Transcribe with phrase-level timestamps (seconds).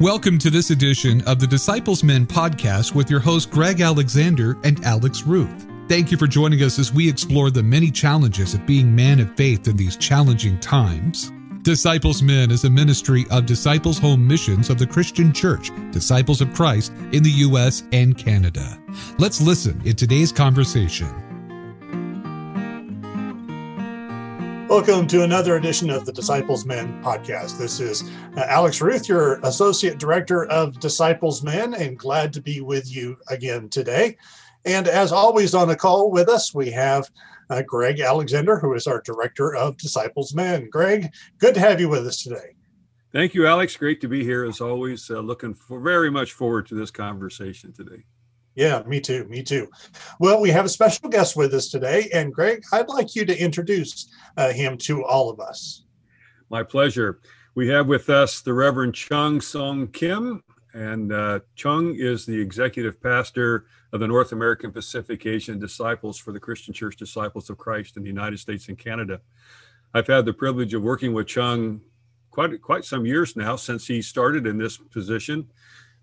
[0.00, 4.84] Welcome to this edition of the Disciples Men podcast with your host, Greg Alexander and
[4.84, 5.66] Alex Ruth.
[5.88, 9.34] Thank you for joining us as we explore the many challenges of being man of
[9.36, 11.32] faith in these challenging times.
[11.62, 16.52] Disciples Men is a ministry of Disciples Home Missions of the Christian Church, Disciples of
[16.52, 17.82] Christ in the U.S.
[17.92, 18.78] and Canada.
[19.18, 21.25] Let's listen in today's conversation.
[24.76, 27.56] Welcome to another edition of the Disciples Men podcast.
[27.56, 28.02] This is
[28.36, 33.16] uh, Alex Ruth, your Associate Director of Disciples Men, and glad to be with you
[33.30, 34.18] again today.
[34.66, 37.08] And as always, on the call with us, we have
[37.48, 40.68] uh, Greg Alexander, who is our Director of Disciples Men.
[40.68, 41.08] Greg,
[41.38, 42.54] good to have you with us today.
[43.14, 43.78] Thank you, Alex.
[43.78, 45.10] Great to be here as always.
[45.10, 48.04] Uh, looking for very much forward to this conversation today.
[48.56, 49.26] Yeah, me too.
[49.26, 49.68] Me too.
[50.18, 53.38] Well, we have a special guest with us today, and Greg, I'd like you to
[53.38, 55.84] introduce uh, him to all of us.
[56.48, 57.20] My pleasure.
[57.54, 63.00] We have with us the Reverend Chung Seong Kim, and uh, Chung is the executive
[63.00, 67.98] pastor of the North American Pacific Asian Disciples for the Christian Church Disciples of Christ
[67.98, 69.20] in the United States and Canada.
[69.92, 71.82] I've had the privilege of working with Chung
[72.30, 75.48] quite quite some years now since he started in this position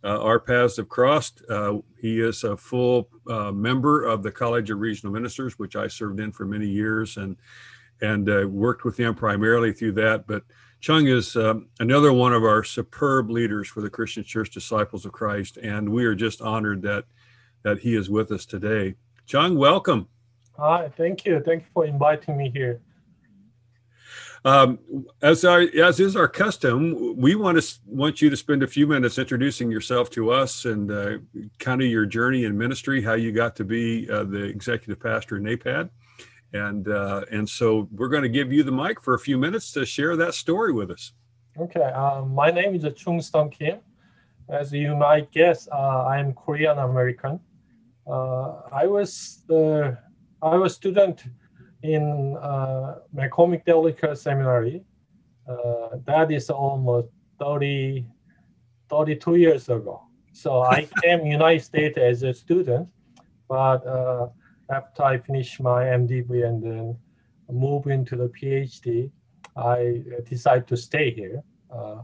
[0.03, 1.41] uh, our paths have crossed.
[1.49, 5.87] Uh, he is a full uh, member of the College of Regional Ministers, which I
[5.87, 7.37] served in for many years and
[8.01, 10.27] and uh, worked with them primarily through that.
[10.27, 10.43] But
[10.81, 15.13] Chung is um, another one of our superb leaders for the Christian Church Disciples of
[15.13, 17.05] Christ, and we are just honored that
[17.63, 18.95] that he is with us today.
[19.25, 20.09] Chung, welcome.
[20.57, 21.41] Hi, thank you.
[21.45, 22.81] Thank you for inviting me here.
[24.45, 24.79] Um,
[25.21, 28.85] as our as is our custom, we want to want you to spend a few
[28.85, 31.17] minutes introducing yourself to us and uh,
[31.59, 35.37] kind of your journey in ministry, how you got to be uh, the executive pastor
[35.37, 35.89] in NAPAD,
[36.51, 39.71] and uh, and so we're going to give you the mic for a few minutes
[39.73, 41.13] to share that story with us.
[41.57, 43.79] Okay, um, my name is Chung Seong Kim.
[44.49, 47.39] As you might guess, uh, I'm Korean American.
[48.05, 51.23] Uh, I was I was student
[51.83, 54.83] in uh, McCormick Theological Seminary.
[55.47, 58.05] Uh, that is almost 30,
[58.89, 60.01] 32 years ago.
[60.31, 62.87] So I came United States as a student,
[63.49, 64.27] but uh,
[64.71, 66.97] after I finished my MDiv and then
[67.51, 69.11] move into the PhD,
[69.55, 71.43] I decided to stay here.
[71.69, 72.01] Uh,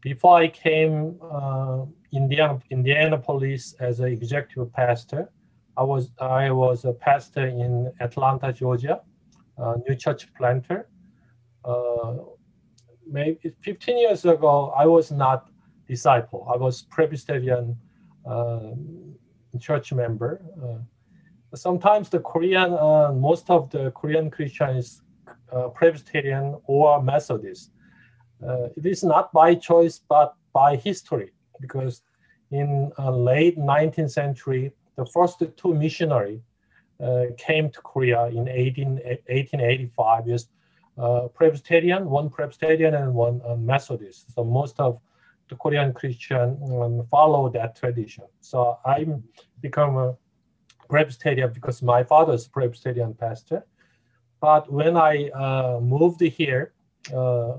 [0.00, 5.30] before I came uh, Indiana, Indianapolis as an executive pastor,
[5.76, 9.02] I was I was a pastor in Atlanta, Georgia,
[9.88, 10.88] new church planter.
[11.64, 12.16] Uh,
[13.06, 15.50] maybe 15 years ago, I was not
[15.88, 16.46] disciple.
[16.52, 17.76] I was Presbyterian
[18.28, 18.70] uh,
[19.58, 20.40] church member.
[21.54, 22.70] sometimes the Korean,
[23.20, 25.02] most of the Korean Christians
[25.74, 27.72] Presbyterian or Methodist.
[28.76, 32.02] it is not by choice, but by history, because
[32.50, 36.49] in uh, late 19th century, the first two missionary uh,
[37.38, 40.48] came to Korea in 18, 1885 is
[40.98, 44.34] uh, Presbyterian, one Presbyterian and one uh, Methodist.
[44.34, 45.00] So most of
[45.48, 48.24] the Korean Christian um, follow that tradition.
[48.40, 49.06] So I
[49.60, 50.16] become a
[50.88, 53.64] Presbyterian because my father is Presbyterian pastor.
[54.40, 56.72] But when I uh, moved here,
[57.14, 57.54] uh,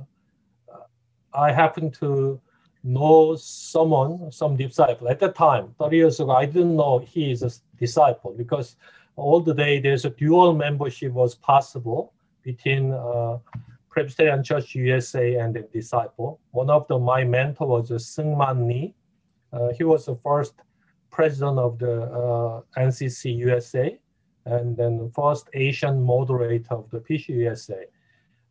[1.33, 2.39] I happened to
[2.83, 5.07] know someone, some disciple.
[5.07, 8.75] At that time, 30 years ago, I didn't know he is a disciple because
[9.15, 12.13] all the day there's a dual membership was possible
[12.43, 13.37] between uh,
[13.89, 16.39] Presbyterian Church USA and the disciple.
[16.51, 18.93] One of the my mentor was uh, Syngman Rhee.
[19.51, 20.53] Uh, he was the first
[21.11, 23.99] president of the uh, NCC USA
[24.45, 27.83] and then the first Asian moderator of the PCUSA.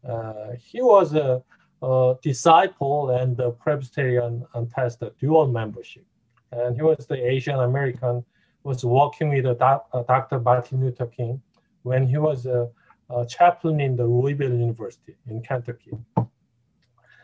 [0.08, 1.42] Uh, he was a,
[1.82, 6.04] a, disciple and the Presbyterian and pastor dual membership.
[6.52, 8.24] And he was the Asian American
[8.62, 10.40] was working with doc, Dr.
[10.40, 11.40] Martin Luther King
[11.82, 12.68] when he was a,
[13.08, 15.92] a, chaplain in the Louisville University in Kentucky.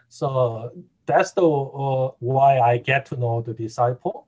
[0.08, 0.71] So
[1.04, 4.27] that's the uh, why I get to know the disciple,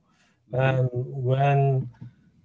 [0.51, 1.89] and when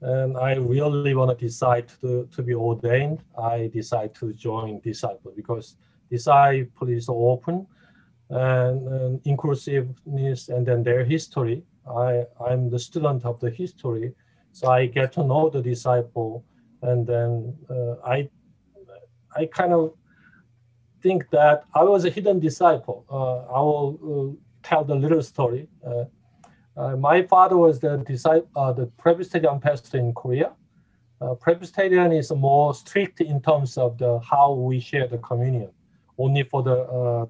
[0.05, 5.32] and I really want to decide to, to be ordained, I decide to join disciple
[5.34, 5.76] because
[6.11, 7.66] disciple is open
[8.28, 11.62] and, and inclusiveness and then their history.
[11.88, 14.12] I, I'm the student of the history
[14.54, 16.44] so I get to know the disciple,
[16.80, 18.28] and then uh, I,
[19.36, 19.94] I kind of
[21.02, 23.04] think that I was a hidden disciple.
[23.10, 25.66] Uh, I will uh, tell the little story.
[25.84, 26.04] Uh,
[26.76, 30.52] uh, my father was the disciple, uh, the Presbyterian pastor in Korea.
[31.40, 35.70] Presbyterian is more strict in terms of the how we share the communion,
[36.18, 36.76] only for the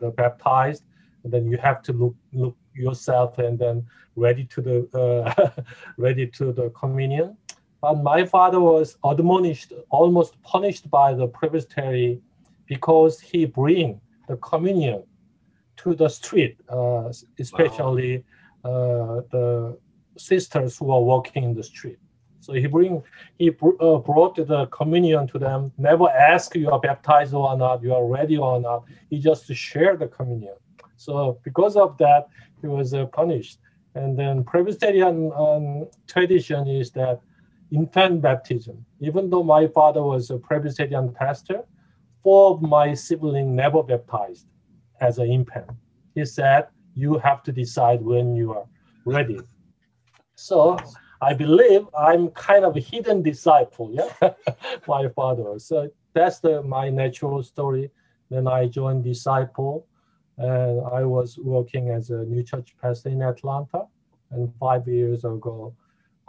[0.00, 0.82] the baptized
[1.22, 3.86] And then you have to look look yourself and then
[4.16, 5.50] ready to the uh,
[5.98, 7.36] ready to the communion.
[7.80, 12.20] But my father was admonished, almost punished by the presbytery
[12.66, 15.02] because he bring the communion
[15.78, 18.24] to the street, uh, especially
[18.62, 18.70] wow.
[18.70, 19.78] uh, the
[20.16, 21.98] sisters who are walking in the street.
[22.40, 23.02] So he bring
[23.38, 25.72] he uh, brought the communion to them.
[25.78, 28.84] Never ask you are baptized or not, you are ready or not.
[29.08, 30.54] He just share the communion.
[31.04, 32.28] So because of that,
[32.60, 33.58] he was uh, punished.
[33.94, 37.20] And then Presbyterian um, tradition is that
[37.70, 38.84] infant baptism.
[39.00, 41.62] Even though my father was a Presbyterian pastor,
[42.22, 44.46] four of my siblings never baptized
[45.00, 45.70] as an infant.
[46.14, 48.66] He said, you have to decide when you are
[49.04, 49.40] ready.
[50.36, 50.78] So
[51.20, 54.30] I believe I'm kind of a hidden disciple, yeah,
[54.88, 55.58] my father.
[55.58, 57.90] So that's the, my natural story.
[58.30, 59.86] Then I joined Disciple,
[60.38, 63.86] and I was working as a new church pastor in Atlanta.
[64.30, 65.74] And five years ago,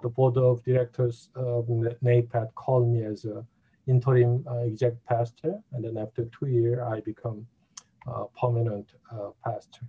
[0.02, 3.46] the board of directors of NAPAD called me as a
[3.88, 7.46] interim uh, exec pastor, and then after two years, I become
[8.08, 9.82] a permanent uh, pastor.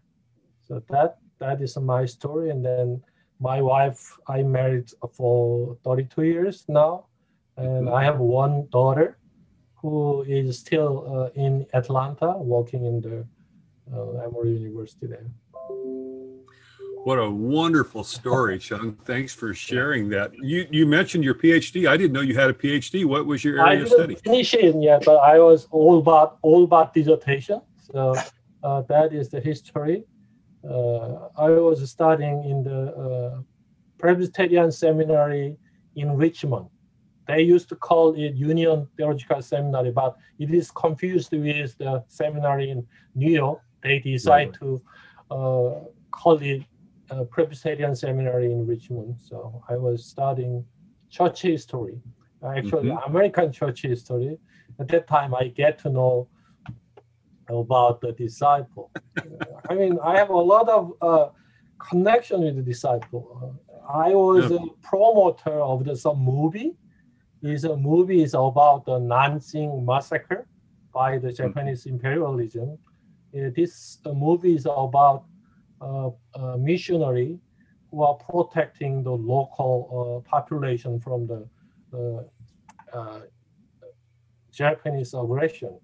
[0.62, 3.02] So that that is my story, and then
[3.40, 7.06] my wife, I married for 32 years now,
[7.56, 9.18] and I have one daughter
[9.74, 13.26] who is still uh, in Atlanta working in the
[13.94, 15.26] uh, Emory University there.
[17.04, 18.96] What a wonderful story, Chung.
[19.04, 20.32] Thanks for sharing that.
[20.34, 21.88] You you mentioned your PhD.
[21.88, 23.04] I didn't know you had a PhD.
[23.04, 24.16] What was your area of study?
[24.16, 27.60] finish it yet, but I was all about all about dissertation.
[27.92, 28.14] So
[28.62, 30.04] uh, that is the history
[30.68, 33.40] uh, I was studying in the uh,
[33.98, 35.56] Presbyterian Seminary
[35.94, 36.66] in Richmond.
[37.26, 42.70] They used to call it Union Theological Seminary, but it is confused with the seminary
[42.70, 43.60] in New York.
[43.82, 44.54] They decide right.
[44.60, 44.82] to
[45.30, 45.80] uh,
[46.10, 46.62] call it
[47.10, 49.16] uh, Presbyterian Seminary in Richmond.
[49.20, 50.64] So I was studying
[51.10, 52.00] church history,
[52.44, 53.10] actually mm-hmm.
[53.10, 54.38] American church history.
[54.78, 56.28] At that time, I get to know
[57.48, 58.90] about the disciple.
[59.70, 61.28] I mean, I have a lot of uh,
[61.78, 63.56] connection with the disciple.
[63.70, 64.58] Uh, I was yeah.
[64.58, 66.74] a promoter of the some movie.
[67.42, 70.48] Is a movie is about the Nanjing massacre
[70.92, 71.36] by the mm-hmm.
[71.36, 71.94] Japanese mm-hmm.
[71.94, 72.78] imperialism.
[73.36, 75.24] Uh, this uh, movie is about
[75.80, 77.38] uh, a missionary
[77.90, 81.46] who are protecting the local uh, population from the
[84.52, 85.78] Japanese aggression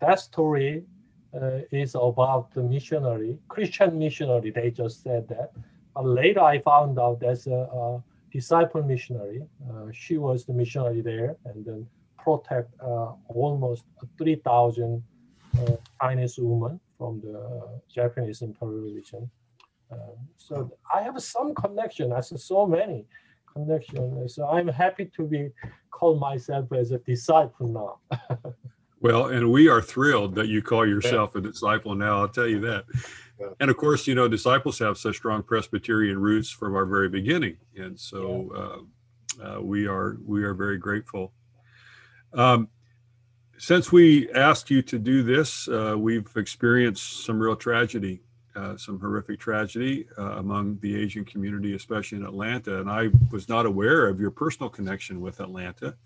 [0.00, 0.84] that story
[1.34, 4.50] uh, is about the missionary, Christian missionary.
[4.50, 5.52] They just said that.
[5.94, 8.02] But later I found out there's a, a
[8.32, 9.42] disciple missionary.
[9.68, 11.86] Uh, she was the missionary there and then
[12.16, 13.84] protect uh, almost
[14.16, 15.02] 3,000
[15.66, 19.30] uh, Chinese women from the Japanese imperialism.
[19.90, 19.96] Uh,
[20.36, 22.12] so I have some connection.
[22.12, 23.06] I saw so many
[23.52, 24.28] connection.
[24.28, 25.50] So I'm happy to be
[25.90, 28.18] called myself as a disciple now.
[29.00, 32.18] Well, and we are thrilled that you call yourself a disciple now.
[32.18, 32.84] I'll tell you that.
[33.60, 37.56] And of course, you know, disciples have such strong Presbyterian roots from our very beginning,
[37.76, 38.86] and so
[39.40, 41.32] uh, uh, we are we are very grateful.
[42.34, 42.68] Um,
[43.58, 48.20] since we asked you to do this, uh, we've experienced some real tragedy,
[48.56, 52.80] uh, some horrific tragedy uh, among the Asian community, especially in Atlanta.
[52.80, 55.96] And I was not aware of your personal connection with Atlanta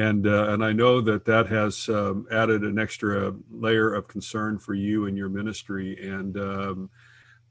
[0.00, 4.58] and uh, and I know that that has um, added an extra layer of concern
[4.58, 6.08] for you and your ministry.
[6.08, 6.90] And um,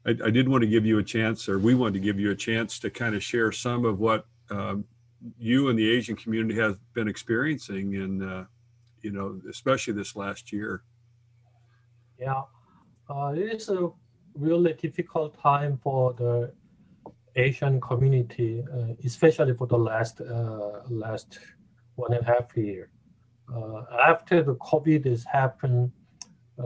[0.06, 2.30] I, I, did want to give you a chance, or we wanted to give you
[2.30, 4.84] a chance to kind of share some of what um,
[5.38, 8.44] you and the Asian community have been experiencing, and uh,
[9.02, 10.82] you know, especially this last year.
[12.18, 12.42] Yeah,
[13.08, 13.90] uh, it is a
[14.34, 16.52] really difficult time for the
[17.36, 21.38] Asian community, uh, especially for the last uh, last
[21.94, 22.90] one and a half year.
[23.54, 25.90] Uh, after the COVID has happened,
[26.58, 26.64] uh,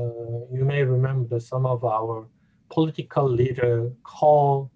[0.53, 2.29] you may remember that some of our
[2.71, 4.71] political leader call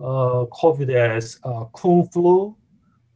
[0.00, 1.38] uh, COVID as
[1.74, 2.56] kung flu,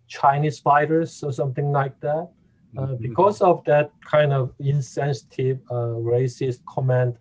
[0.06, 2.28] Chinese virus, or something like that.
[2.76, 3.02] Uh, mm-hmm.
[3.02, 7.16] Because of that kind of insensitive, uh, racist comment,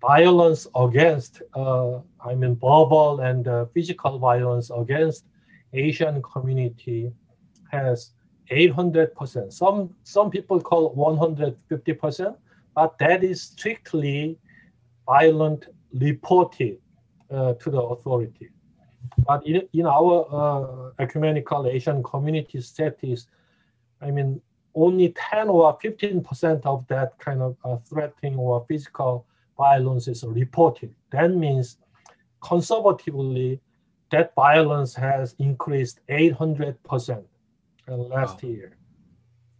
[0.00, 5.26] violence against, I mean, verbal and physical violence against
[5.72, 7.12] Asian community
[7.70, 8.10] has
[8.50, 9.52] 800%.
[9.52, 12.36] Some, some people call 150%,
[12.74, 14.38] but that is strictly
[15.06, 16.78] violent reported
[17.30, 18.50] uh, to the authority.
[19.26, 23.26] But in, in our uh, ecumenical Asian community status,
[24.00, 24.40] I mean,
[24.74, 29.26] only 10 or 15% of that kind of uh, threatening or physical
[29.56, 30.94] violence is reported.
[31.10, 31.78] That means
[32.40, 33.60] conservatively,
[34.10, 37.24] that violence has increased 800%
[37.88, 38.48] last wow.
[38.48, 38.76] year.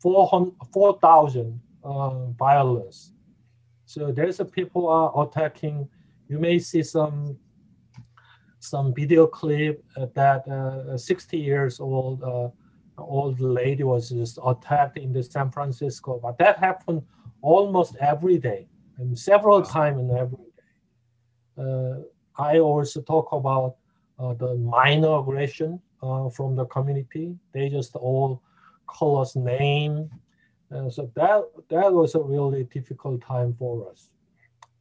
[0.00, 3.12] 4,000 uh, violence.
[3.84, 5.88] So there's a people are attacking.
[6.28, 7.36] You may see some
[8.58, 12.48] some video clip that uh, a 60 years old uh,
[13.02, 17.02] old lady was just attacked in the San Francisco, but that happened
[17.42, 18.66] almost every day
[18.98, 21.62] and several times in every day.
[21.62, 21.94] Uh,
[22.42, 23.76] I also talk about
[24.18, 27.36] uh, the minor aggression uh, from the community.
[27.52, 28.42] They just all
[28.86, 30.10] call us name.
[30.74, 34.08] Uh, so that that was a really difficult time for us.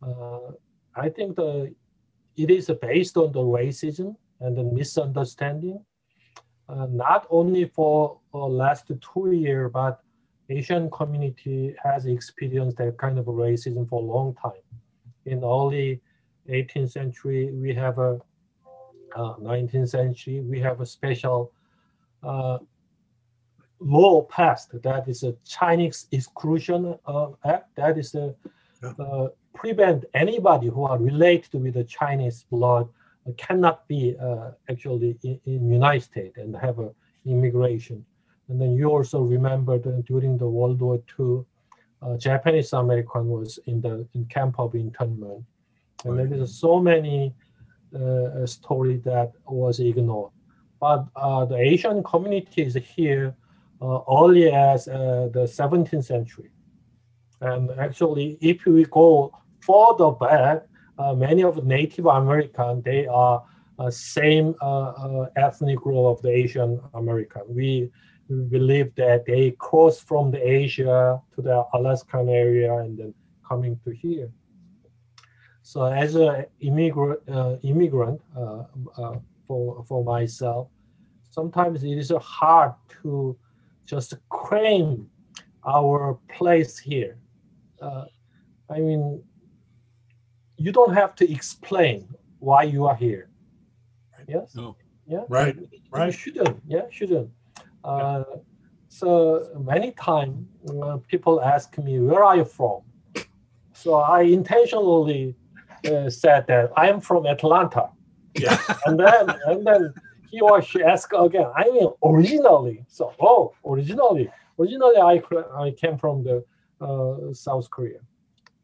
[0.02, 0.54] Uh,
[0.96, 1.74] I think the
[2.38, 5.84] it is based on the racism and the misunderstanding,
[6.72, 10.02] uh, not only for uh, last two years, but
[10.50, 14.64] Asian community has experienced that kind of racism for a long time.
[15.26, 16.02] In early
[16.50, 18.20] 18th century, we have a
[19.16, 21.52] uh, 19th century, we have a special
[22.24, 22.58] uh,
[23.80, 27.76] law passed that is a Chinese Exclusion uh, Act.
[27.76, 28.34] That is a
[29.00, 32.88] uh, prevent anybody who are related with the Chinese blood
[33.38, 36.92] cannot be uh, actually in, in United States and have a
[37.26, 38.06] immigration.
[38.50, 41.46] And then you also remember during the World War II,
[42.02, 45.46] uh, Japanese American was in the in camp of internment,
[46.04, 46.30] and right.
[46.30, 47.34] there is so many
[47.96, 50.32] uh, story that was ignored.
[50.80, 53.36] But uh, the Asian community is here
[53.82, 56.50] uh, early as uh, the 17th century,
[57.40, 60.64] and actually, if we go further back,
[61.16, 63.44] many of Native American they are
[63.90, 64.56] same
[65.36, 67.42] ethnic group of the Asian American.
[67.48, 67.92] We
[68.32, 73.14] we believe that they crossed from the Asia to the Alaskan area and then
[73.48, 74.32] coming to here.
[75.64, 78.64] So as an immigrant, uh, immigrant uh,
[78.98, 79.16] uh,
[79.48, 80.70] for, for myself,
[81.30, 83.38] sometimes it is hard to
[83.86, 85.10] just claim
[85.68, 87.18] our place here.
[87.82, 88.06] Uh,
[88.70, 89.22] I mean,
[90.62, 92.08] you don't have to explain
[92.40, 93.30] why you are here.
[94.28, 94.56] Yes.
[94.56, 94.76] No.
[95.08, 95.24] Yeah.
[95.30, 95.56] Right.
[95.92, 96.06] Right.
[96.08, 96.62] You shouldn't.
[96.68, 96.86] Yeah.
[96.92, 97.30] Shouldn't.
[97.84, 98.24] Uh,
[98.88, 102.82] so many times uh, people ask me, where are you from?
[103.74, 105.36] So I intentionally
[105.92, 107.90] uh, said that I am from Atlanta.
[108.36, 108.58] Yeah.
[108.86, 109.94] and then and then
[110.30, 112.86] he or she asked again, I mean originally.
[112.88, 115.22] So oh, originally, originally I
[115.58, 116.46] I came from the
[116.80, 118.00] uh, South Korea,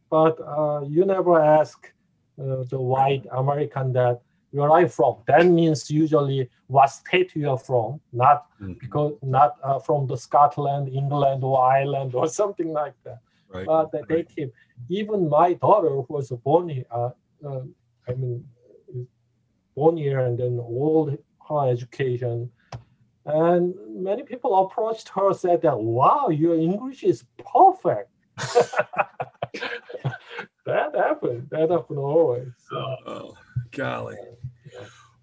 [0.10, 1.92] but uh, you never ask
[2.40, 4.22] uh, the white American that
[4.52, 5.18] where are you from?
[5.28, 8.74] That means usually what state you are from, not mm-hmm.
[8.80, 13.20] because not uh, from the Scotland, England, or Ireland or something like that.
[13.50, 13.66] Right.
[13.66, 14.04] But right.
[14.08, 14.54] they keep.
[14.90, 17.10] Even my daughter, who was born here, uh,
[17.46, 17.62] uh,
[18.08, 18.46] I mean,
[19.76, 21.16] born here and then all
[21.50, 22.52] her education,
[23.26, 28.12] and many people approached her said that, "Wow, your English is perfect."
[30.66, 31.48] that happened.
[31.52, 32.50] That happened always.
[32.70, 32.96] So.
[33.06, 33.38] Oh,
[33.72, 34.18] golly.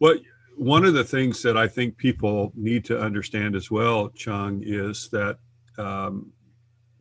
[0.01, 0.17] Well,
[0.57, 5.09] one of the things that I think people need to understand as well, Chung, is
[5.11, 5.39] that
[5.79, 6.33] um,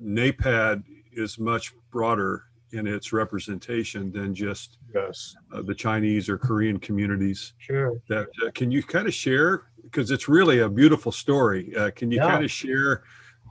[0.01, 5.35] NAPAD is much broader in its representation than just yes.
[5.53, 7.53] uh, the Chinese or Korean communities.
[7.59, 7.93] Sure.
[8.09, 11.75] That uh, can you kind of share because it's really a beautiful story.
[11.75, 12.29] Uh, can you yeah.
[12.29, 13.03] kind of share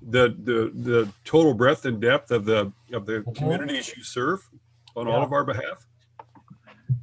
[0.09, 3.32] the the the total breadth and depth of the of the mm-hmm.
[3.32, 4.49] communities you serve
[4.97, 5.14] on yeah.
[5.14, 5.87] all of our behalf?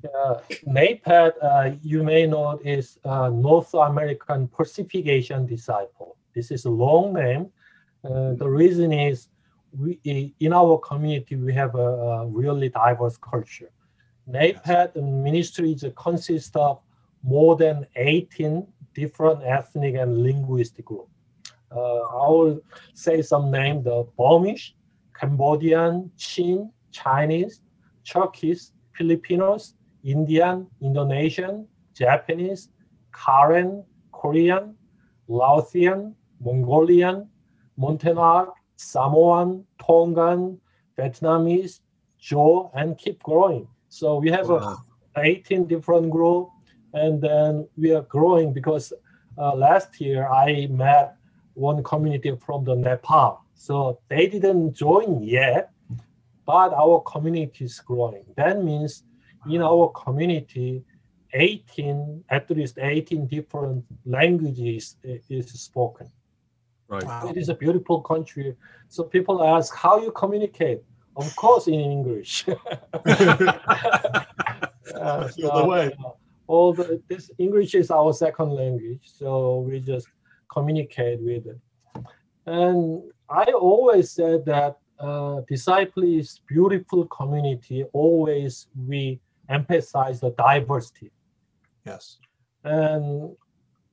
[0.05, 0.35] uh,
[0.67, 6.17] NAPAD, uh, you may know, is uh, North American Pacific Asian Disciple.
[6.33, 7.51] This is a long name.
[8.03, 9.27] Uh, the reason is
[9.77, 9.99] we,
[10.39, 11.89] in our community, we have a,
[12.21, 13.71] a really diverse culture.
[14.29, 16.79] NAPAD ministries consist of
[17.23, 21.11] more than 18 different ethnic and linguistic groups.
[21.71, 22.61] Uh, I will
[22.93, 24.73] say some names, the Burmese,
[25.13, 27.61] Cambodian, Chin, Chinese,
[28.05, 32.69] Chuukese, Filipinos, Indian, Indonesian, Japanese,
[33.13, 34.75] Karen, Korean,
[35.27, 37.29] Laotian, Mongolian,
[37.77, 40.59] Montagnard, Samoan, Tongan,
[40.97, 41.81] Vietnamese,
[42.17, 43.67] Jaw, and keep growing.
[43.89, 44.77] So we have wow.
[45.15, 46.49] a 18 different group,
[46.93, 48.91] and then we are growing because
[49.37, 51.15] uh, last year I met
[51.59, 53.43] one community from the Nepal.
[53.53, 55.71] So they didn't join yet,
[56.45, 58.25] but our community is growing.
[58.37, 59.03] That means
[59.49, 60.83] in our community,
[61.33, 66.09] 18, at least 18 different languages is spoken.
[66.87, 67.03] Right.
[67.03, 67.27] Wow.
[67.29, 68.55] It is a beautiful country.
[68.87, 70.81] So people ask how you communicate.
[71.15, 72.47] of course, in English.
[74.95, 75.95] Uh, feel the way.
[76.47, 80.07] all the, this English is our second language, so we just
[80.51, 81.59] communicate with it.
[82.45, 87.83] And I always said that uh, disciple is beautiful community.
[87.93, 91.11] Always we emphasize the diversity,
[91.85, 92.17] Yes.
[92.63, 93.35] and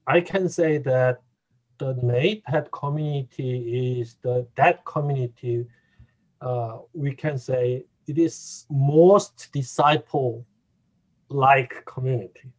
[0.06, 1.20] I can say that
[1.78, 5.66] the NAPAD community is the that community.
[6.40, 10.46] Uh, we can say it is most disciple
[11.28, 12.52] like community,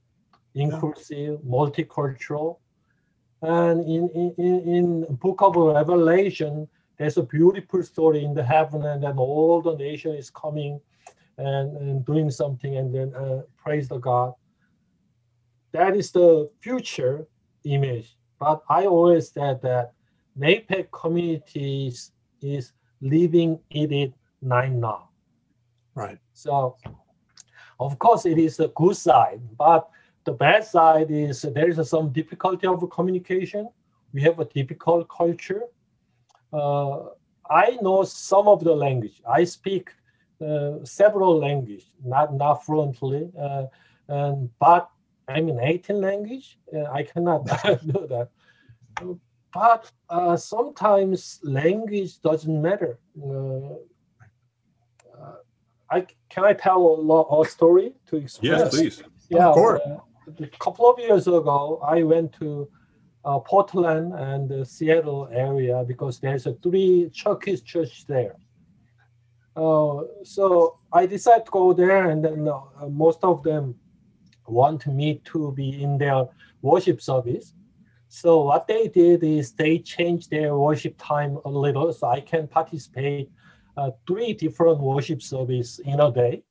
[0.55, 2.57] inclusive, multicultural.
[3.41, 6.67] And in, in, in Book of Revelation,
[6.97, 10.79] there's a beautiful story in the heaven, and then all the nation is coming
[11.37, 14.33] and, and doing something, and then uh, praise the God.
[15.71, 17.27] That is the future
[17.63, 18.17] image.
[18.39, 19.93] But I always said that
[20.39, 25.09] NAPAD communities is living in it nine now.
[25.93, 26.17] Right.
[26.33, 26.77] So,
[27.79, 29.89] of course, it is a good side, but
[30.27, 33.63] the bad side is there is some difficulty of communication.
[34.13, 35.63] We have a difficult culture.
[36.51, 36.97] Uh,
[37.65, 39.21] I know some of the language.
[39.39, 39.85] I speak
[40.45, 43.65] uh, several language, not not fluently, uh,
[44.09, 44.83] and but
[45.35, 46.59] I mean 18 language.
[46.99, 47.41] I cannot
[47.93, 48.27] do that.
[49.53, 52.99] But uh, sometimes language doesn't matter.
[53.17, 53.75] Uh,
[55.17, 55.37] uh,
[55.89, 58.51] I can I tell a, a story to explain?
[58.51, 59.03] Yes, please.
[59.29, 59.81] Yeah, Of course.
[60.27, 62.69] Uh, a couple of years ago, I went to
[63.25, 68.35] uh, Portland and the Seattle area because there's a three Chuukese church there.
[69.55, 73.75] Uh, so I decided to go there, and then uh, most of them
[74.47, 76.27] want me to be in their
[76.61, 77.53] worship service.
[78.07, 82.47] So what they did is they changed their worship time a little, so I can
[82.47, 83.29] participate
[83.75, 86.43] uh, three different worship service in a day.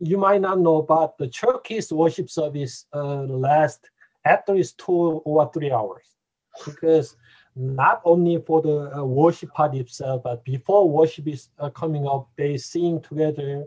[0.00, 3.90] You might not know, but the Chuukese worship service uh, last
[4.24, 6.16] at least two or three hours,
[6.64, 7.16] because
[7.54, 12.28] not only for the uh, worship part itself, but before worship is uh, coming up,
[12.36, 13.64] they sing together,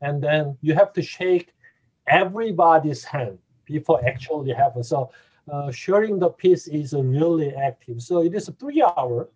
[0.00, 1.52] and then you have to shake
[2.06, 4.84] everybody's hand before actually happen.
[4.84, 5.10] So
[5.50, 8.02] uh, sharing the peace is really active.
[8.02, 9.28] So it is a three hour.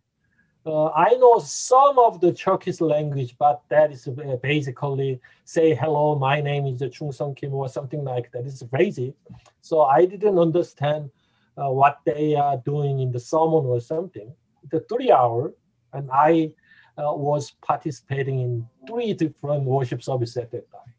[0.68, 6.14] Uh, I know some of the Chuukese language, but that is uh, basically say hello.
[6.14, 8.44] My name is Chung Seong Kim or something like that.
[8.44, 9.14] It's crazy.
[9.62, 11.08] So I didn't understand
[11.56, 14.30] uh, what they are doing in the sermon or something.
[14.70, 15.54] The three hour,
[15.94, 16.52] and I
[16.98, 20.92] uh, was participating in three different worship services at that time.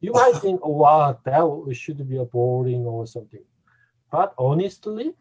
[0.00, 3.44] You might think, oh, wow, that should be a boring or something.
[4.10, 5.12] But honestly,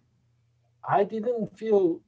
[0.88, 2.00] I didn't feel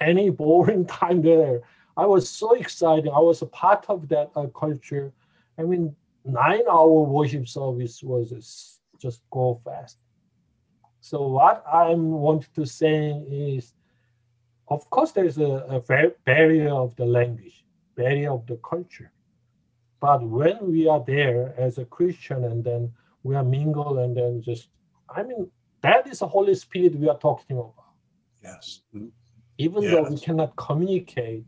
[0.00, 1.60] any boring time there.
[1.96, 3.08] I was so excited.
[3.08, 5.12] I was a part of that uh, culture.
[5.58, 8.30] I mean, nine hour worship service was
[9.00, 9.98] just, go fast.
[11.00, 13.74] So what I'm wanting to say is,
[14.68, 17.64] of course, there's a, a barrier of the language,
[17.96, 19.12] barrier of the culture.
[20.00, 24.42] But when we are there as a Christian and then we are mingle and then
[24.42, 24.68] just,
[25.08, 25.50] I mean,
[25.82, 27.74] that is the Holy Spirit we are talking about.
[28.42, 28.82] Yes.
[29.58, 31.44] Even though we cannot communicate,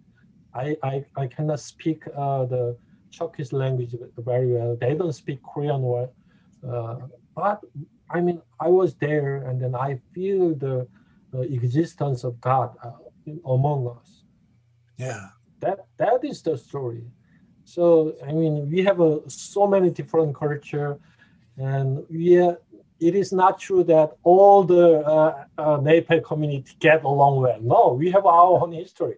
[0.54, 2.76] I, I, I cannot speak uh, the
[3.12, 4.76] Chuukese language very well.
[4.80, 6.12] They don't speak Korean well.
[6.68, 6.96] Uh,
[7.34, 7.60] but
[8.10, 10.88] I mean, I was there and then I feel the
[11.34, 12.90] uh, existence of God uh,
[13.26, 14.24] in- among us
[14.98, 15.28] Yeah.
[15.60, 17.04] that that is the story
[17.64, 20.98] so i mean we have a, so many different culture
[21.56, 22.58] and we are,
[23.00, 27.60] it is not true that all the uh, uh, Nepal community get along well.
[27.60, 29.16] No we have our own history.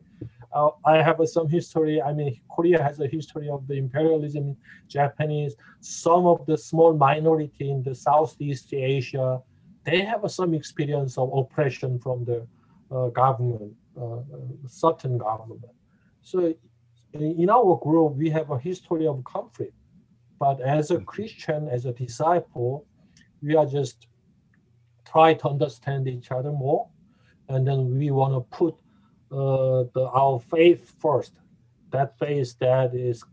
[0.53, 2.01] Uh, i have some history.
[2.01, 4.57] I mean korea has a history of the imperialism
[4.88, 5.55] japanese.
[5.81, 9.40] Some of the small minority in the southeast asia
[9.85, 12.47] they have some experience of oppression from the
[12.95, 14.21] uh, government uh,
[14.66, 15.64] certain government.
[16.23, 16.55] So
[17.12, 19.75] in our group, we have a history of conflict.
[20.38, 22.87] But as a Christian, as a disciple,
[23.42, 24.07] we are just
[25.05, 26.88] try to understand each other more,
[27.48, 28.74] and then we want to put
[29.31, 31.33] uh, the, our faith first.
[31.90, 33.24] That faith that is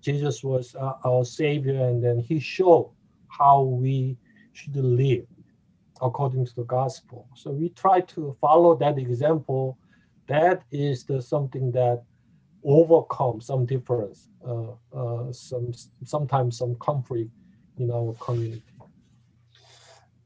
[0.00, 2.90] Jesus was uh, our Savior, and then He showed
[3.28, 4.16] how we
[4.52, 5.26] should live
[6.02, 7.28] according to the gospel.
[7.34, 9.78] So we try to follow that example.
[10.26, 12.02] That is the something that
[12.64, 15.72] overcome some difference, uh, uh, some
[16.04, 17.30] sometimes some conflict
[17.78, 18.62] in our community.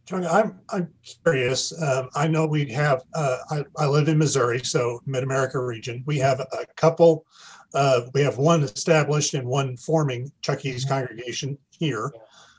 [0.07, 1.73] Chung, I'm I'm curious.
[1.83, 3.05] Um, I know we have.
[3.14, 6.03] Uh, I, I live in Missouri, so Mid America region.
[6.07, 7.25] We have a couple.
[7.73, 12.12] Uh, we have one established and one forming Chuukese congregation here.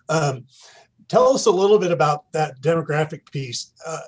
[0.10, 0.46] Um,
[1.08, 3.74] tell us a little bit about that demographic piece.
[3.86, 4.02] Uh,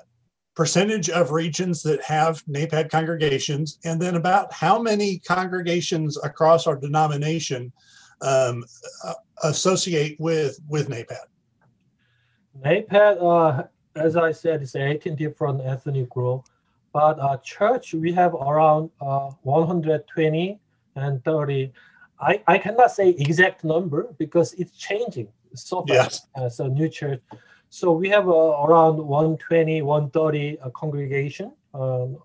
[0.56, 6.76] percentage of regions that have NAPAD congregations, and then about how many congregations across our
[6.76, 7.72] denomination
[8.20, 8.64] um,
[9.44, 11.26] associate with with NAPAD.
[12.64, 13.64] NAPAD, uh,
[13.96, 16.50] as I said, is 18 different ethnic groups,
[16.92, 20.58] but uh, church we have around uh, 120
[20.96, 21.72] and 30.
[22.20, 26.44] I, I cannot say exact number because it's changing so fast yes.
[26.44, 27.20] as a new church.
[27.70, 31.52] So we have uh, around 120, 130 uh, congregation.
[31.74, 32.18] Um,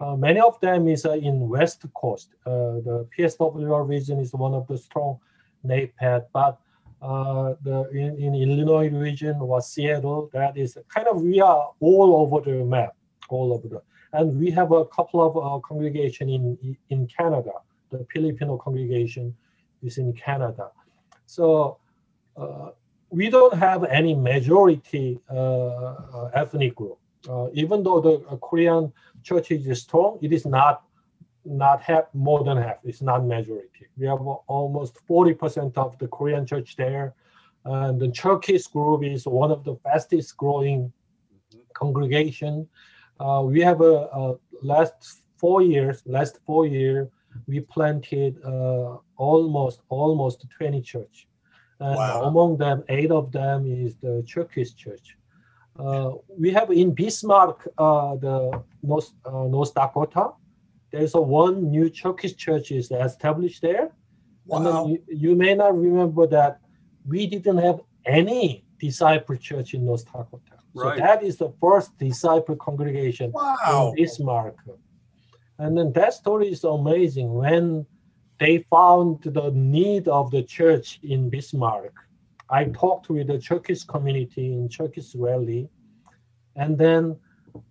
[0.00, 2.30] uh, many of them is uh, in West Coast.
[2.44, 5.18] Uh, the PSWR region is one of the strong
[5.64, 6.58] NAPAD, but
[7.02, 10.30] uh, the in, in Illinois region was Seattle.
[10.32, 12.94] That is kind of we are all over the map,
[13.28, 17.52] all over the, and we have a couple of congregation in in Canada.
[17.90, 19.34] The Filipino congregation
[19.82, 20.70] is in Canada.
[21.26, 21.78] So
[23.12, 26.98] we don't have any majority uh, uh, ethnic group.
[27.28, 30.82] Uh, even though the Korean church is strong, it is not
[31.44, 32.76] not half more than half.
[32.84, 33.86] It's not majority.
[33.96, 37.14] We have almost 40% of the Korean church there.
[37.64, 40.92] And the Chuukese group is one of the fastest growing
[41.74, 42.68] congregation.
[43.20, 47.10] Uh, we have a, a, last four years, last four year,
[47.46, 51.26] we planted uh, almost almost 20 church.
[51.80, 52.22] And wow.
[52.24, 55.16] among them, eight of them is the Chuukese church.
[55.78, 60.32] Uh, we have in Bismarck, uh, the North, uh, North Dakota,
[60.92, 63.90] there's a one new Chuukese church is established there.
[64.46, 64.86] Wow.
[64.86, 66.60] You, you, may not remember that
[67.06, 70.58] we didn't have any disciple church in North Dakota.
[70.74, 70.98] Right.
[70.98, 73.92] So that is the first disciple congregation wow.
[73.96, 74.56] in Bismarck.
[75.58, 77.32] And then that story is amazing.
[77.32, 77.86] When
[78.42, 81.94] they found the need of the church in Bismarck.
[82.50, 85.68] I talked with the Chuukese community in Turkish Valley,
[86.56, 87.16] and then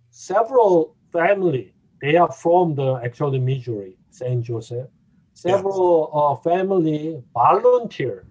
[0.08, 1.71] several family,
[2.02, 4.42] they are from the actually Missouri, St.
[4.42, 4.88] Joseph.
[5.34, 6.18] Several yes.
[6.20, 8.26] uh, family volunteer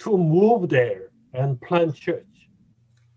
[0.00, 2.26] to move there and plant church.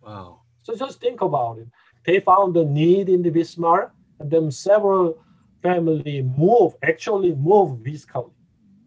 [0.01, 0.41] Wow.
[0.61, 1.67] So just think about it.
[2.05, 5.17] They found the need in the Bismarck, and then several
[5.61, 8.31] family move, actually move physically.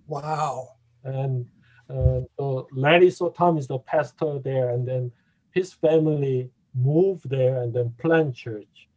[0.07, 0.69] Wow.
[1.05, 1.47] And
[1.91, 5.13] uh, so Larry Sotam is the pastor there, and then
[5.53, 8.89] his family moved there and then plant church.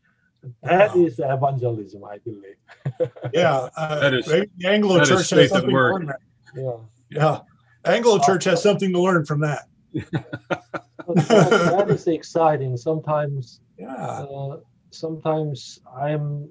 [0.61, 1.03] That wow.
[1.03, 3.11] is evangelism, I believe.
[3.33, 6.11] yeah, uh, that is, the Anglo that Church has something to learn.
[6.55, 6.71] Yeah,
[7.09, 7.39] yeah,
[7.85, 9.67] Anglo Church has something to learn from that.
[9.93, 12.75] that, that is exciting.
[12.75, 13.95] Sometimes, yeah.
[13.95, 14.57] Uh,
[14.91, 16.49] sometimes I'm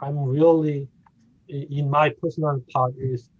[0.00, 0.88] I'm really
[1.48, 3.30] in my personal part is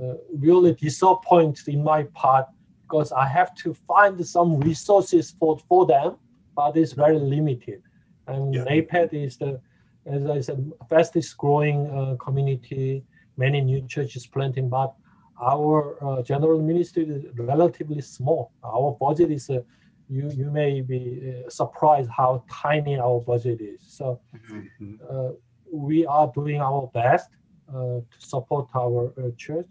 [0.00, 2.46] uh, really disappointed in my part
[2.82, 6.16] because I have to find some resources for, for them,
[6.56, 7.82] but it's very limited.
[8.28, 8.64] And yeah.
[8.64, 9.60] NAPAD is the,
[10.06, 13.04] as I said, fastest growing uh, community,
[13.36, 14.94] many new churches planting, but
[15.40, 18.52] our uh, general ministry is relatively small.
[18.64, 19.60] Our budget is, uh,
[20.08, 21.02] you, you may be
[21.46, 23.80] uh, surprised how tiny our budget is.
[23.82, 24.94] So mm-hmm.
[25.10, 25.30] Uh,
[25.70, 27.28] we are doing our best
[27.68, 29.66] uh, to support our uh, church,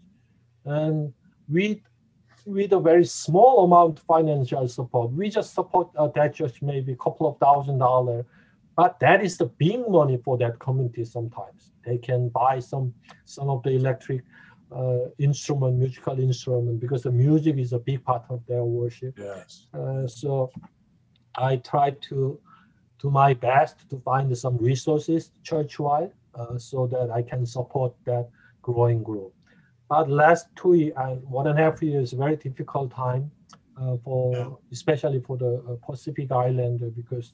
[0.64, 1.12] and
[1.48, 1.78] with
[2.46, 6.92] with a very small amount of financial support, we just support uh, that church maybe
[6.92, 8.24] a couple of thousand dollars,
[8.78, 11.04] but that is the big money for that community.
[11.04, 14.22] Sometimes they can buy some some of the electric
[14.70, 19.14] uh, instrument, musical instrument, because the music is a big part of their worship.
[19.18, 19.66] Yes.
[19.74, 20.52] Uh, so
[21.34, 22.38] I try to
[23.02, 28.28] do my best to find some resources church-wide uh, so that I can support that
[28.62, 29.32] growing group.
[29.88, 33.32] But last two years, uh, one and a half years, very difficult time
[33.80, 34.50] uh, for yeah.
[34.70, 37.32] especially for the uh, Pacific Islander because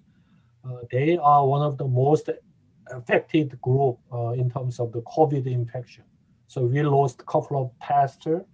[0.91, 2.29] they are one of the most
[2.91, 6.05] affected group uh, in terms of the COVID infection.
[6.47, 8.45] So we lost a couple of pastor,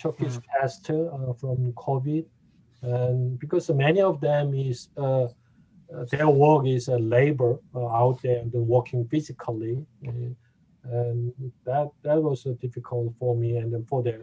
[0.00, 0.44] Chuukese mm.
[0.46, 2.24] pastor from COVID,
[2.82, 4.88] and because many of them is
[5.92, 9.84] uh, their work is uh, labor uh, out there and working physically.
[10.84, 11.32] and
[11.64, 14.16] that that was difficult for me and for the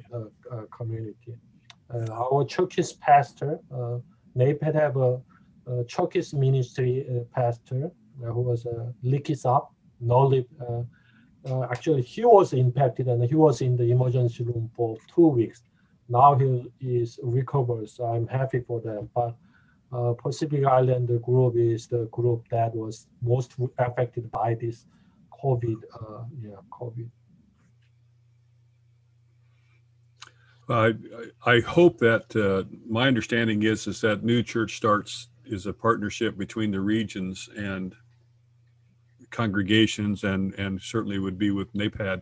[0.78, 1.34] community.
[2.12, 3.98] our Chuukese pastor, uh,
[4.36, 5.22] NAPAD have a,
[5.68, 7.92] a Chuukese ministry pastor
[8.22, 9.68] who was uh, Likisap,
[10.04, 10.48] Nolip.
[11.46, 15.62] Uh, actually, he was impacted and he was in the emergency room for two weeks.
[16.10, 19.08] Now he is recovered, so I'm happy for that.
[19.14, 19.36] But
[19.92, 24.86] uh, Pacific Island group is the group that was most affected by this
[25.44, 25.78] COVID.
[25.94, 27.10] Uh, yeah, COVID.
[30.72, 30.94] I,
[31.46, 36.38] I hope that uh, my understanding is is that New Church Starts is a partnership
[36.38, 37.96] between the regions and
[39.32, 42.22] congregations, and and certainly would be with NAPAD.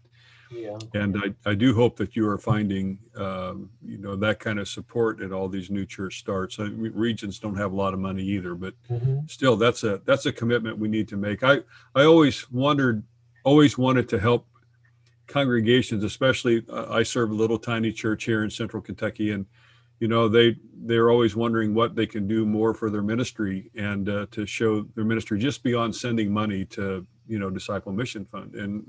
[0.50, 0.78] Yeah.
[0.94, 4.68] And I, I do hope that you are finding um, you know that kind of
[4.68, 6.60] support at all these new church starts.
[6.60, 9.30] I mean, regions don't have a lot of money either, but Mhm.
[9.30, 11.44] still that's a that's a commitment we need to make.
[11.44, 11.60] I
[11.96, 13.04] I always wondered,
[13.44, 14.48] always wanted to help
[15.28, 19.46] congregations, especially uh, I serve a little tiny church here in Central Kentucky, and
[20.00, 20.56] you know they
[20.86, 24.84] they're always wondering what they can do more for their ministry and uh, to show
[24.96, 28.56] their ministry just beyond sending money to you know Disciple Mission Fund.
[28.56, 28.84] And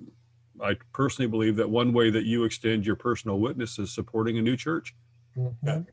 [0.62, 4.42] I personally believe that one way that you extend your personal witness is supporting a
[4.42, 4.94] new church
[5.36, 5.86] Mhm.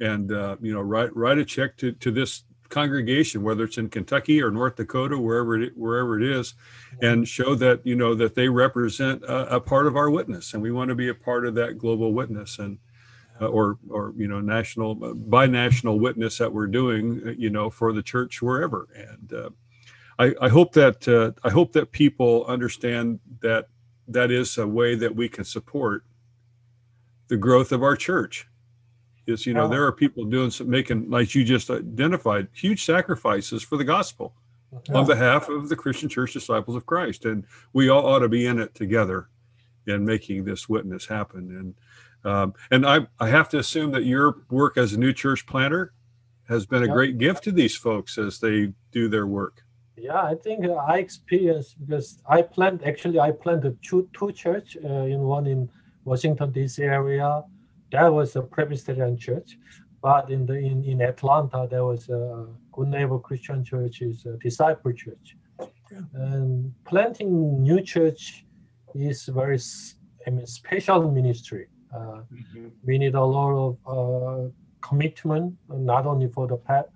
[0.00, 3.88] and uh, you know write write a check to to this congregation whether it's in
[3.88, 6.54] Kentucky or North Dakota wherever it wherever it is
[7.00, 10.62] and show that you know that they represent a, a part of our witness and
[10.62, 12.78] we want to be a part of that global witness and
[13.40, 17.70] uh, or or you know national uh, binational witness that we're doing uh, you know
[17.70, 18.88] for the church wherever.
[18.94, 19.50] And uh,
[20.18, 23.68] I, I hope that uh, I hope that people understand that
[24.08, 26.04] that is a way that we can support
[27.28, 28.46] the growth of our church.
[29.26, 33.62] Is you know there are people doing some making like you just identified huge sacrifices
[33.62, 34.34] for the gospel
[34.92, 37.24] on behalf of the christian church disciples of christ.
[37.24, 39.28] And we all ought to be in it together
[39.86, 41.56] in making this witness happen.
[41.56, 41.74] And
[42.26, 45.92] um, and I, I have to assume that your work as a new church planner
[46.48, 49.62] has been a great gift to these folks as they do their work
[49.96, 54.30] Yeah, I think uh, I experienced because I planned actually I planned a two two
[54.32, 55.68] church uh, in one in
[56.04, 56.82] Washington D.C.
[56.82, 57.42] area.
[57.92, 59.58] That was a Presbyterian church,
[60.02, 64.36] but in the in, in Atlanta there was a Good Neighbor Christian Church is a
[64.36, 65.36] disciple church,
[66.12, 68.44] and planting new church
[68.94, 69.58] is very
[70.26, 71.68] I mean special ministry.
[71.96, 72.20] Uh,
[72.84, 74.48] we need a lot of uh,
[74.80, 76.88] commitment, not only for the past,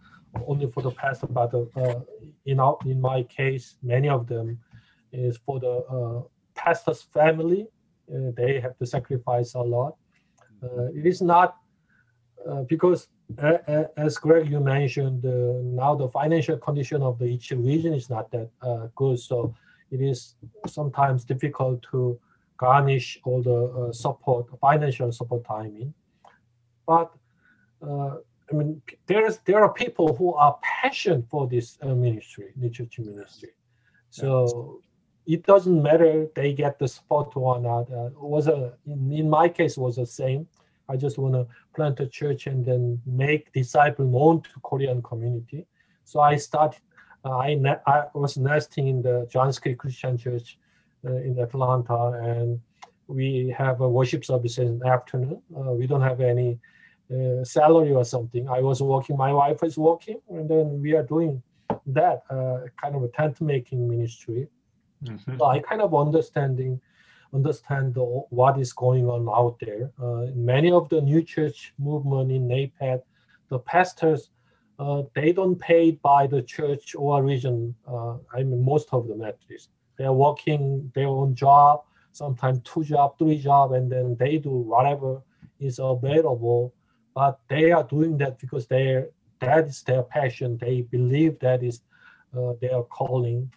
[0.47, 2.01] only for the pastor, but uh,
[2.47, 4.59] in our, in my case, many of them
[5.13, 6.23] is for the uh,
[6.55, 7.67] pastor's family.
[8.09, 9.97] They have to sacrifice a lot.
[10.95, 11.57] It is not
[12.69, 13.09] because,
[13.97, 18.31] as Greg you mentioned, uh, now the financial condition of the each region is not
[18.33, 19.55] that uh, good, so
[19.91, 20.35] it is
[20.67, 22.19] sometimes difficult to
[22.61, 25.94] garnish all the uh, support, financial support timing.
[26.87, 27.11] But
[27.83, 28.16] uh,
[28.51, 33.53] I mean, there's there are people who are passionate for this uh, ministry, church ministry.
[34.11, 34.83] So
[35.27, 37.85] it doesn't matter they get the support or not.
[37.90, 40.46] Uh, was a in, in my case was the same.
[40.92, 41.46] I just want to
[41.77, 45.66] plant a church and then make disciple known to Korean community.
[46.05, 46.83] So I started.
[47.25, 47.49] Uh, I
[47.87, 50.59] I was nesting in the Johns Creek Christian Church
[51.05, 52.61] in Atlanta, and
[53.07, 55.43] we have a worship service in the afternoon.
[55.57, 56.59] Uh, we don't have any
[57.13, 58.49] uh, salary or something.
[58.49, 61.43] I was working, my wife is working, and then we are doing
[61.87, 64.49] that uh, kind of a tent making ministry.
[65.39, 66.81] So I kind of understanding
[67.33, 69.91] understand the, what is going on out there.
[70.03, 73.03] Uh, many of the new church movement in NAPAD,
[73.49, 74.31] the pastors,
[74.79, 77.75] uh, they don't pay by the church or region.
[77.87, 79.71] Uh, I mean, most of them at least.
[80.01, 81.83] They are working their own job,
[82.13, 85.21] sometimes two job, three job, and then they do whatever
[85.59, 86.73] is available.
[87.15, 89.05] But they are doing that because they
[89.41, 90.57] that is their passion.
[90.57, 91.83] They believe that is
[92.35, 93.53] uh, their calling.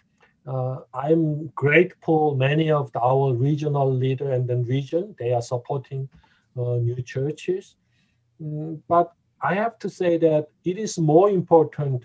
[0.46, 6.10] Uh, I'm grateful many of the- our regional leader and then region they are supporting
[6.58, 7.76] uh, new churches.
[8.38, 12.04] Mm, but I have to say that it is more important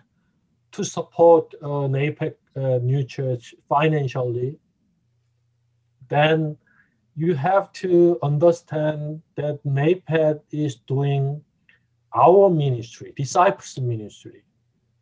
[0.72, 4.58] to support uh, NAPAD uh, new church financially.
[6.08, 6.58] Then
[7.16, 11.42] you have to understand that NAPAD is doing
[12.16, 14.44] our ministry, disciples ministry.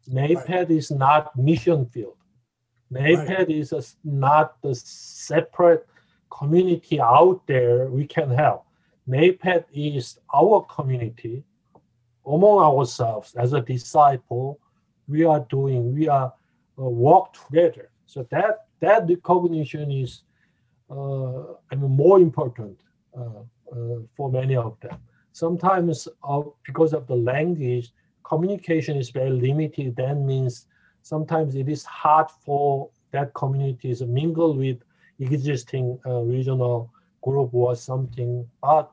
[0.10, 2.17] NAPAD is not mission field.
[2.91, 5.86] NAPAD is a, not the separate
[6.29, 8.65] community out there we can help.
[9.07, 11.43] NAPAD is our community
[12.25, 14.60] among ourselves as a disciple.
[15.07, 16.33] We are doing, we are
[16.85, 17.89] work together.
[18.05, 20.23] So that that recognition is,
[20.89, 22.79] uh, I mean, more important
[23.17, 24.97] uh, uh, for many of them.
[25.31, 27.91] Sometimes, uh, because of the language,
[28.23, 29.95] communication is very limited.
[29.95, 30.67] That means
[31.01, 34.77] sometimes it is hard for that community to mingle with
[35.19, 38.47] existing uh, regional group or something.
[38.61, 38.91] But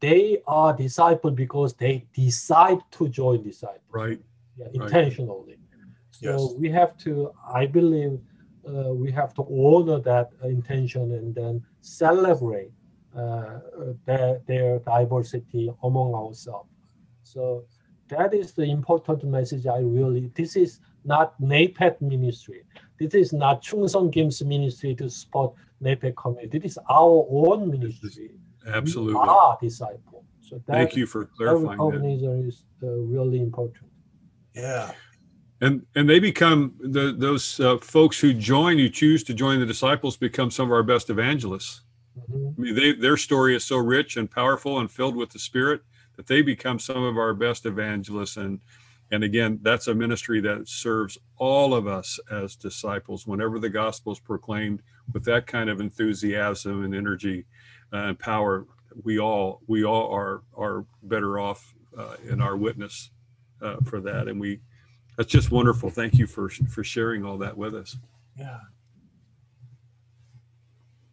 [0.00, 3.80] they are disciple because they decide to join disciple.
[3.90, 4.20] right
[4.60, 5.58] yeah, intentionally.
[6.22, 6.54] So Yes.
[6.62, 8.18] we have to, I believe,
[8.68, 12.72] uh, we have to honor that intention and then celebrate
[13.16, 13.58] uh,
[14.06, 16.68] their, their diversity among ourselves.
[17.22, 17.64] So
[18.08, 19.66] that is the important message.
[19.66, 22.64] I really, this is not NAPAD ministry.
[22.98, 26.58] This is not Chung Seong Kim's ministry to support NAPAD community.
[26.58, 28.32] This is our own ministry.
[28.66, 29.14] Absolutely.
[29.14, 30.24] We are disciple.
[30.42, 31.84] So that, Thank you for clarifying that.
[31.84, 33.86] recognition is uh, really important.
[34.54, 34.92] Yeah.
[35.60, 39.66] And and they become the those uh, folks who join, who choose to join the
[39.66, 41.82] disciples, become some of our best evangelists.
[42.18, 42.54] Mhm.
[42.58, 45.82] I mean, they, their story is so rich and powerful and filled with the Spirit
[46.16, 48.36] that they become some of our best evangelists.
[48.36, 48.60] And
[49.12, 53.26] and again, that's a ministry that serves all of us as disciples.
[53.26, 57.44] Whenever the gospel is proclaimed with that kind of enthusiasm and energy
[57.92, 58.66] uh, and power,
[59.04, 63.10] we all we all are are better off uh, in our witness
[63.60, 64.28] uh, for that.
[64.28, 64.60] And we
[65.20, 65.90] that's just wonderful.
[65.90, 67.94] Thank you for for sharing all that with us.
[68.38, 68.56] Yeah.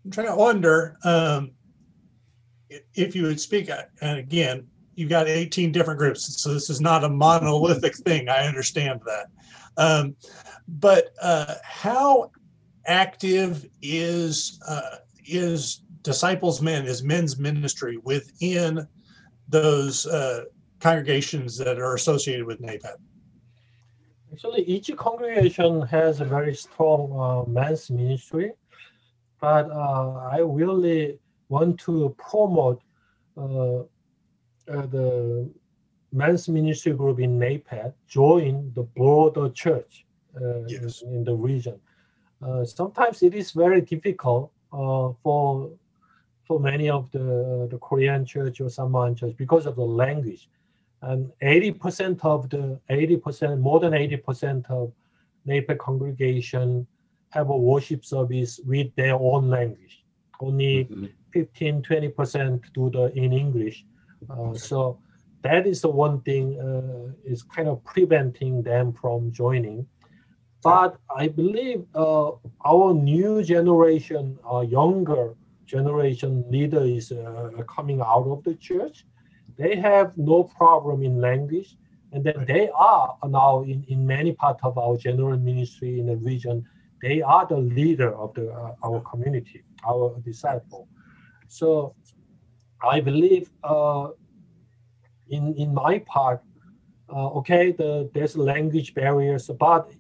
[0.06, 1.52] I'm trying to wonder um,
[2.94, 4.66] if you would speak, and again,
[4.96, 8.30] you've got 18 different groups, so this is not a monolithic thing.
[8.30, 9.26] I understand that.
[9.76, 10.16] Um,
[10.70, 12.32] but uh, how
[12.86, 18.88] active is uh, is disciples men is men's ministry within
[19.50, 20.46] those uh,
[20.80, 22.96] congregations that are associated with NAPAD?
[24.32, 28.52] Actually, each congregation has a very strong uh, men's ministry,
[29.40, 32.82] but uh, I really want to promote
[33.38, 33.86] uh, uh,
[34.68, 35.50] the
[36.12, 41.02] men's ministry group in NAPAD join the broader church uh, Yes.
[41.02, 41.80] in, in the region.
[42.42, 45.72] Uh, sometimes it is very difficult uh, for
[46.46, 50.48] for many of the, the Korean church or Samoan church because of the language
[51.02, 54.92] and 80% of the 80% more than 80% of
[55.48, 56.88] NAPAD congregation
[57.30, 60.04] have a worship service with their own language.
[60.40, 61.10] Only Mhm.
[61.32, 63.86] 15 20% do the in english.
[64.30, 64.98] Uh, so
[65.44, 69.86] that is the one thing uh, is kind of preventing them from joining.
[70.64, 72.32] But i believe uh,
[72.66, 79.06] our new generation our younger generation leader is uh, coming out of the church
[79.58, 81.78] they have no problem in language
[82.12, 82.48] and then Right.
[82.48, 86.66] they are now in, in many parts of our general ministry in the region
[87.02, 90.88] they are the leader of the uh, our community our disciple
[91.48, 91.96] so
[92.82, 94.08] i believe uh,
[95.30, 96.42] in in my part
[97.14, 99.92] uh, okay the there's language barriers but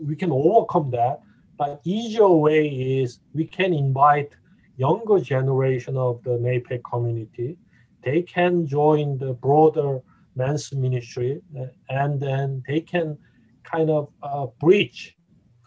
[0.00, 1.20] we can overcome that
[1.56, 4.30] but easier way is we can invite
[4.76, 7.56] younger generation of the NAPAD community
[8.04, 10.00] they can join the broader
[10.36, 13.16] men's ministry uh, and then they can
[13.62, 15.16] kind of uh, bridge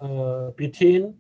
[0.02, 1.14] uh, between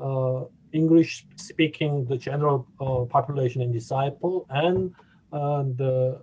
[0.00, 4.94] uh, English speaking the general uh, population in disciple and
[5.32, 6.20] uh, the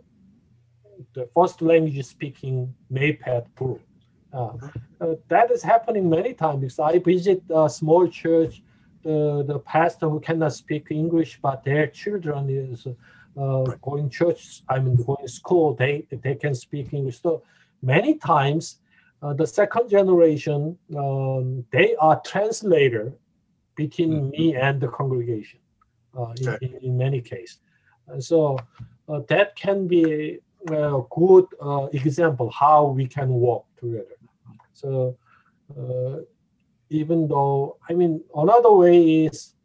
[1.14, 3.82] the first language speaking NAPAD group.
[4.34, 4.54] Uh,
[5.02, 8.62] uh, that is happening many times because I visit a small church,
[9.04, 12.88] the, the pastor who cannot speak English, but their children is
[13.38, 17.22] uh, going church, I mean going to school, they they can speak English.
[17.22, 17.44] So
[17.82, 18.80] many times,
[19.22, 23.14] uh, the second generation um, they are translator
[23.76, 25.60] between me and the congregation.
[26.18, 26.66] Uh, in, Okay.
[26.66, 27.60] in, in many cases,
[28.20, 28.58] so
[29.10, 30.40] uh, that can be
[30.72, 34.18] a good uh, example how we can work together.
[34.74, 35.18] So
[35.78, 36.18] uh,
[36.90, 39.56] even though I mean another way is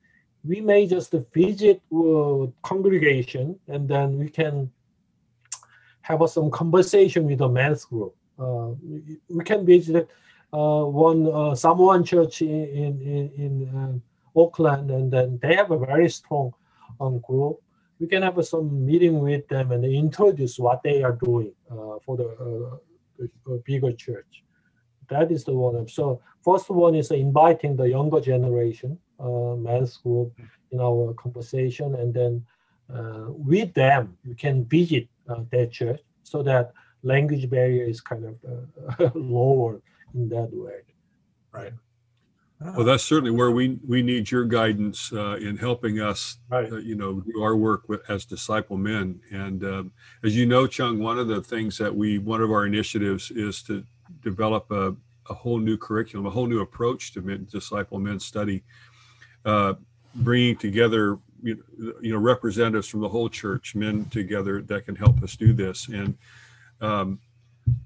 [0.45, 4.71] we may just visit uh, congregation and then we can
[6.03, 8.15] have some conversation with the men's group.
[8.39, 8.71] Uh,
[9.29, 10.09] we, can visit
[10.53, 15.79] uh, one uh, Samoan church in in, in, uh, Oakland, and then they have a
[15.79, 16.53] very strong
[17.01, 17.59] um, group.
[17.99, 22.17] We can have some meeting with them and introduce what they are doing uh, for
[22.17, 24.45] the, uh, the bigger church.
[25.09, 25.89] That is the one.
[25.89, 30.33] So first one is inviting the younger generation, uh, men's group,
[30.73, 32.45] in our conversation, and then
[32.95, 38.25] uh, with them you can visit uh, their church so that language barrier is kind
[38.25, 39.81] of uh, lower
[40.15, 40.83] in that way.
[41.53, 41.73] Right.
[42.61, 46.71] Well, that's certainly where we we need your guidance uh, in helping us, Right.
[46.71, 49.21] uh, you know, do our work with, as disciple men.
[49.33, 49.93] And um,
[50.23, 53.63] as you know, Chung, one of the things that we one of our initiatives is
[53.63, 53.83] to
[54.23, 54.95] develop a,
[55.31, 58.63] a whole new curriculum, a whole new approach to men, disciple men study,
[59.45, 59.75] uh,
[60.15, 61.63] bringing together you
[62.03, 65.89] know, representatives from the whole church, men together that can help us do this.
[65.89, 66.17] And
[66.81, 67.19] um,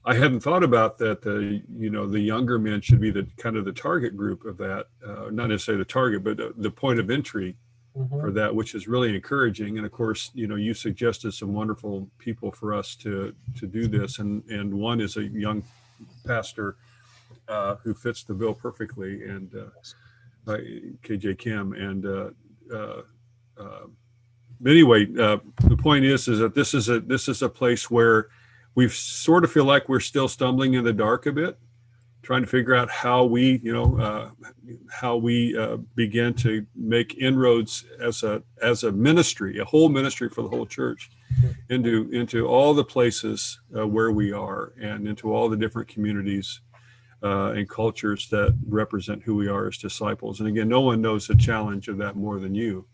[0.05, 1.22] I hadn't thought about that.
[1.22, 4.57] The you know the younger men should be the kind of the target group of
[4.59, 7.57] that, uh, not necessarily the target, but the, the point of entry
[7.96, 8.20] mm-hmm.
[8.20, 9.76] for that, which is really encouraging.
[9.76, 13.86] And of course, you know, you suggested some wonderful people for us to to do
[13.86, 15.62] this, and and one is a young
[16.26, 16.76] pastor
[17.48, 19.66] uh, who fits the bill perfectly, and uh,
[20.47, 22.30] KJ Kim, and uh,
[22.72, 23.03] uh,
[23.59, 23.86] uh,
[24.66, 25.40] anyway, the
[25.78, 28.28] point is is that this is a this is a place where
[28.74, 31.59] we sort of feel like we're still stumbling in the dark a bit
[32.24, 34.30] trying to figure out how we, you know, uh,
[34.90, 40.28] how we uh, begin to make inroads as a as a ministry, a whole ministry
[40.28, 41.11] for the whole church,
[41.68, 46.62] into into all the places uh, where we are, and into all the different communities
[47.25, 50.41] uh, and cultures that represent who we are as disciples.
[50.41, 52.87] And again, no one knows the challenge of that more than you,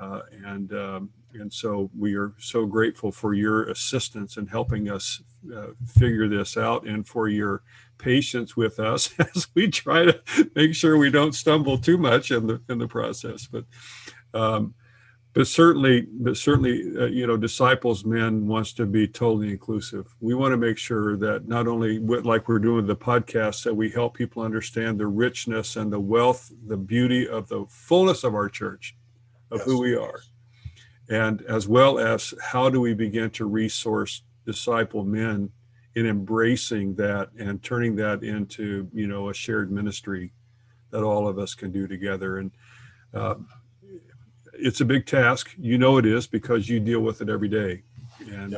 [0.00, 5.20] uh, and um, and so we are so grateful for your assistance in helping us
[5.54, 7.62] uh, figure this out, and for your
[7.98, 10.20] patience with us as we try to
[10.54, 13.48] make sure we don't stumble too much in the in the process.
[13.50, 13.64] But
[14.34, 14.74] um,
[15.38, 20.12] but certainly, but certainly, uh, you know, disciples men wants to be totally inclusive.
[20.18, 23.88] We want to make sure that not only like we're doing the podcast, that we
[23.88, 28.48] help people understand the richness and the wealth, the beauty of the fullness of our
[28.48, 28.96] church,
[29.52, 29.66] of yes.
[29.66, 30.22] who we are,
[31.08, 35.52] and as well as how do we begin to resource disciple men
[35.94, 40.32] in embracing that and turning that into you know a shared ministry
[40.90, 42.50] that all of us can do together and
[43.14, 43.36] uh,
[44.58, 47.82] it's a big task you know it is because you deal with it every day
[48.32, 48.56] and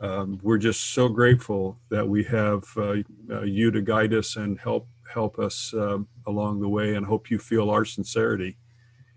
[0.00, 2.94] um, we're just so grateful that we have uh,
[3.30, 7.30] uh, you to guide us and help help us um, along the way and hope
[7.30, 8.56] you feel our sincerity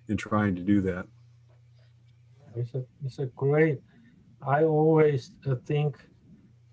[0.09, 1.05] in trying to do that
[2.55, 3.79] it's a, it's a great
[4.45, 5.97] i always uh, think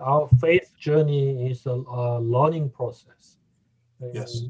[0.01, 3.37] our faith journey is a, a learning process.
[4.15, 4.45] Yes.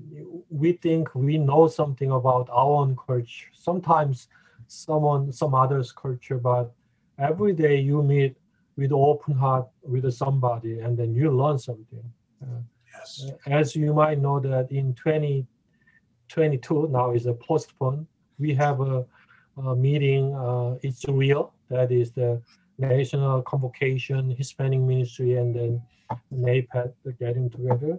[0.49, 3.49] We think we know something about our own culture.
[3.53, 4.29] Sometimes
[4.71, 6.73] someone, some other's culture, but
[7.19, 8.37] every day you meet
[8.77, 12.05] with open heart with somebody and then you learn something.
[12.43, 12.61] Uh,
[12.95, 13.31] yes.
[13.47, 18.07] As you might know that in 2022, now is a postponed,
[18.39, 19.05] we have a,
[19.57, 22.41] a meeting, uh, it's real, that is the
[22.79, 25.83] national convocation, Hispanic ministry, and then
[26.33, 27.99] NAPAD getting together.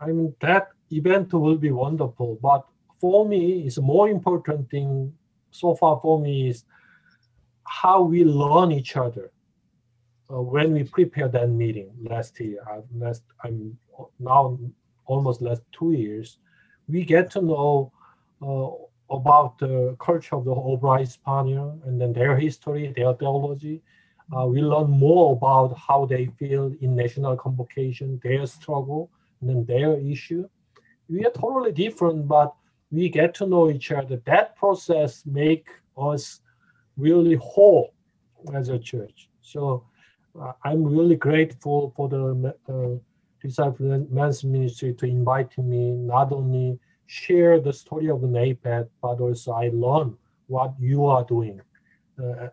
[0.00, 2.38] I mean, that event will be wonderful.
[2.42, 2.66] But
[2.98, 5.12] for me, it's more important thing
[5.52, 6.64] so far for me is
[7.64, 9.30] how we learn each other.
[10.30, 13.78] Uh, when we prepare that meeting last year, uh, last I'm
[14.18, 14.58] now
[15.06, 16.38] almost last two years,
[16.88, 17.92] we get to know
[18.40, 18.70] uh,
[19.14, 23.82] about the culture of the Obra Hispana and then their history, their theology.
[24.34, 29.64] Uh, we learn more about how they feel in national convocation, their struggle, and then
[29.66, 30.48] their issue.
[31.08, 32.54] We are totally different, but
[32.92, 34.20] we get to know each other.
[34.26, 36.40] That process make us
[36.96, 37.94] really whole
[38.54, 39.30] as a church.
[39.40, 39.86] So
[40.40, 42.98] uh, I'm really grateful for the uh,
[43.40, 49.20] Disciple Men's Ministry to invite me not only share the story of the NAPAD, but
[49.20, 50.16] also I learn
[50.46, 51.60] what you are doing
[52.22, 52.48] uh,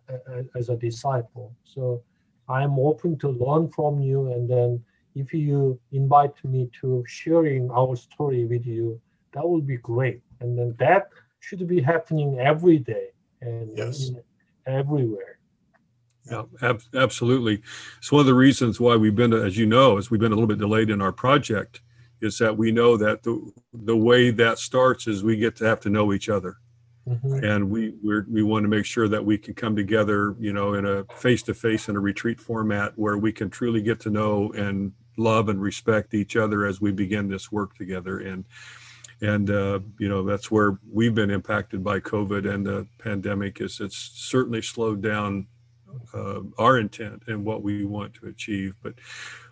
[0.55, 1.53] as a disciple.
[1.63, 2.01] So
[2.47, 4.83] I'm open to learn from you, and then
[5.15, 8.99] if you invite me to sharing our story with you,
[9.33, 10.21] that would be great.
[10.39, 11.09] And then that
[11.39, 13.09] should be happening every day
[13.41, 14.11] and yes.
[14.65, 15.39] everywhere.
[16.29, 17.61] Yeah, ab- absolutely.
[17.97, 20.35] It's one of the reasons why we've been, as you know, as we've been a
[20.35, 21.81] little bit delayed in our project
[22.21, 25.79] is that we know that the the way that starts is we get to have
[25.79, 26.57] to know each other.
[27.07, 27.43] Mm-hmm.
[27.43, 30.73] And we we we want to make sure that we can come together, you know,
[30.73, 34.09] in a face to face in a retreat format where we can truly get to
[34.09, 38.19] know and love and respect each other as we begin this work together.
[38.19, 38.45] And
[39.21, 43.61] and uh, you know that's where we've been impacted by COVID and the pandemic.
[43.61, 45.47] Is it's certainly slowed down
[46.13, 48.93] uh, our intent and what we want to achieve, but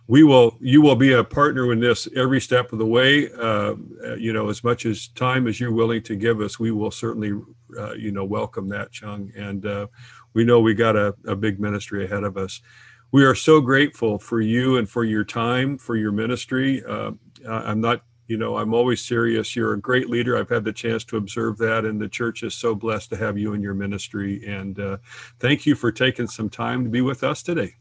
[0.06, 3.30] we will you will be a partner in this every step of the way.
[3.32, 3.74] Uh,
[4.16, 7.32] you know as much as time as you're willing to give us we will certainly
[7.78, 9.30] uh, you know welcome that chung.
[9.36, 9.86] And uh,
[10.32, 12.60] we know we got a, a big ministry ahead of us.
[13.10, 16.82] We are so grateful for you and for your time for your ministry.
[16.84, 17.12] Uh,
[17.46, 21.04] i'm not you know i'm always serious you're a great leader i've had the chance
[21.04, 24.46] to observe that and the church is so blessed to have you in your ministry
[24.46, 24.96] and uh,
[25.40, 27.74] thank you for taking some time to be with us today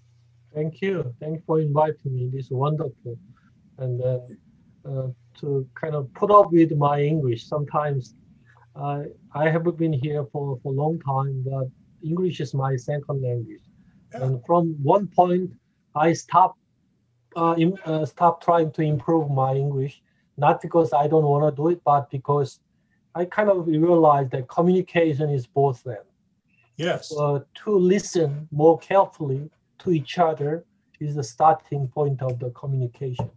[0.57, 1.13] Thank you.
[1.19, 2.31] Thank you for inviting me.
[2.33, 3.15] This is wonderful.
[3.77, 4.19] And uh,
[4.89, 5.07] uh,
[5.39, 8.15] to kind of put up with my English, sometimes
[8.75, 9.03] uh,
[9.35, 11.67] I haven't been here for, for a long time, but
[12.03, 13.61] English is my second language.
[14.13, 14.23] Yeah.
[14.23, 15.51] And from one point,
[15.93, 16.57] I stopped
[17.35, 20.01] uh, uh, stop trying to improve my English,
[20.37, 22.59] not because I don't want to do it, but because
[23.15, 26.03] I kind of realized that communication is both them.
[26.77, 27.11] Yes.
[27.17, 30.63] Uh, to listen more carefully to each other
[30.99, 33.29] is the starting point of the communication.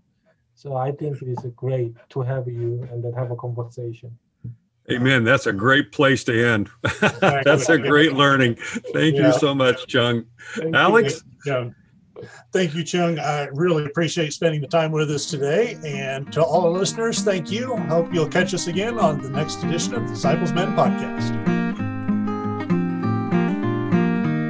[0.54, 4.16] So I think it is great to have you and then have a conversation.
[4.90, 5.24] Amen.
[5.24, 6.68] That's a great place to end.
[7.20, 8.56] That's a great learning.
[8.92, 9.28] Thank Yeah.
[9.28, 10.26] you so much, Chung.
[10.54, 10.80] Thank you.
[10.80, 11.22] Alex?
[11.46, 11.70] Yeah.
[12.52, 13.18] Thank you, Chung.
[13.18, 15.78] I really appreciate spending the time with us today.
[15.84, 17.76] And to all our listeners, thank you.
[17.76, 21.60] Hope you'll catch us again on the next edition of the Disciples Men podcast.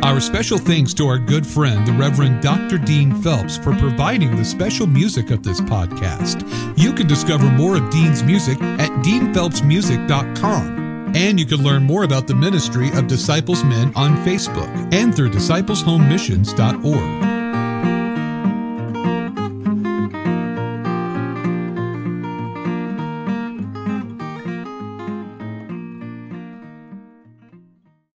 [0.02, 2.78] Our special thanks to our good friend, the Reverend Dr.
[2.78, 6.42] Dean Phelps, for providing the special music of this podcast.
[6.76, 11.14] You can discover more of Dean's music at deanphelpsmusic.com.
[11.14, 15.30] And you can learn more about the ministry of Disciples Men on Facebook and through
[15.30, 17.39] discipleshomemissions.org.